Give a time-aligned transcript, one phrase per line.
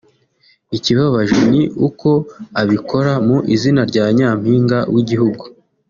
[0.77, 2.09] ikibabaje ni uko
[2.61, 5.43] abikora mu izina rya Nyampinga w’igihugu